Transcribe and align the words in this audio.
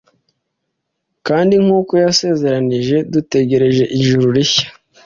Kandi 1.27 1.55
nk 1.63 1.69
uko 1.79 1.93
yasezeranije 2.03 2.95
dutegereje 3.13 3.83
ijuru 3.99 4.25
rishya 4.35 4.67